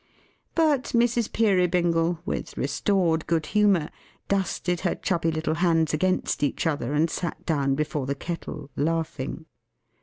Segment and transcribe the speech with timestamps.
[0.55, 1.31] But Mrs.
[1.31, 3.89] Peerybingle, with restored good humour,
[4.29, 9.45] dusted her chubby little hands against each other, and sat down before the Kettle: laughing.